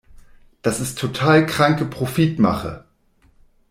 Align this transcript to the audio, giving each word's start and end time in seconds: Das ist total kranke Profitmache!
Das 0.63 0.79
ist 0.79 0.97
total 0.97 1.45
kranke 1.45 1.85
Profitmache! 1.85 2.85